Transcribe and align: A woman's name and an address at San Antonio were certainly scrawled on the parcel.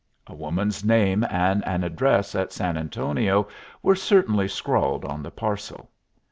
A 0.25 0.33
woman's 0.33 0.83
name 0.83 1.23
and 1.29 1.63
an 1.63 1.83
address 1.83 2.33
at 2.33 2.51
San 2.51 2.75
Antonio 2.75 3.47
were 3.83 3.93
certainly 3.93 4.47
scrawled 4.47 5.05
on 5.05 5.21
the 5.21 5.29
parcel. 5.29 5.91